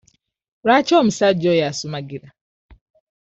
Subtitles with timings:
[0.65, 2.27] Lwaki omusajja oyo asumagira?